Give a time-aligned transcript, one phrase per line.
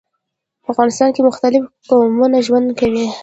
[0.63, 3.05] په افغانستان کي مختلیف قومونه ژوند کوي.